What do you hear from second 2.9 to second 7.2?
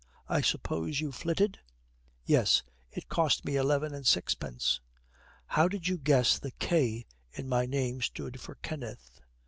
it cost me eleven and sixpence.' 'How did you guess the K